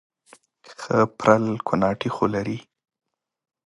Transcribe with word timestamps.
ښه 0.79 0.97
پرل 1.19 1.45
کوناټي 1.67 2.09
خو 2.15 2.25
لري 2.35 2.57